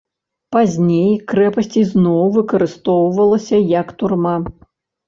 Пазней 0.55 1.11
крэпасць 1.33 1.71
ізноў 1.83 2.33
выкарыстоўвалася 2.41 3.65
як 3.79 3.87
турма. 4.03 4.35